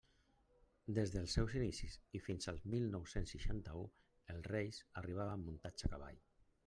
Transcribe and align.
Des 0.97 1.11
dels 1.15 1.35
seus 1.37 1.51
inicis 1.59 1.97
i 2.19 2.21
fins 2.29 2.49
al 2.53 2.57
mil 2.75 2.87
nou-cents 2.95 3.35
seixanta-u, 3.35 3.85
els 4.35 4.49
Reis 4.55 4.81
arribaven 5.03 5.45
muntats 5.51 5.89
a 5.89 5.93
cavall. 5.95 6.19